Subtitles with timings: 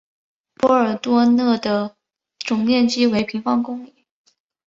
[0.59, 1.95] 沙尔多讷的
[2.39, 4.03] 总面积为平方公里。